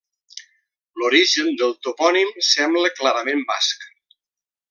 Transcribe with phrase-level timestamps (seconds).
[1.01, 3.89] L'origen del topònim sembla clarament basc.